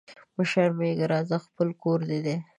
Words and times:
مه 0.35 0.43
شرمېږه 0.51 1.05
راځه 1.13 1.37
خپل 1.45 1.67
کور 1.81 1.99
دي 2.09 2.19
دی 2.25 2.35